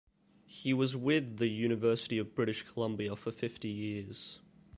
[0.47, 4.39] He was with the University of British Columbia for fifty years.